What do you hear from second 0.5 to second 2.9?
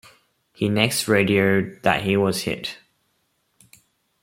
He next radioed that he was hit.